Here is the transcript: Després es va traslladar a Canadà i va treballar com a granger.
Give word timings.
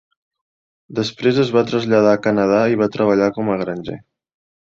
Després 0.99 1.41
es 1.43 1.51
va 1.57 1.63
traslladar 1.71 2.13
a 2.17 2.21
Canadà 2.23 2.61
i 2.73 2.79
va 2.83 2.89
treballar 2.97 3.29
com 3.37 3.53
a 3.53 3.59
granger. 3.61 3.99